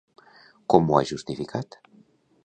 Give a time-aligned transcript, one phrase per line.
[0.73, 1.77] Com ho ha justificat?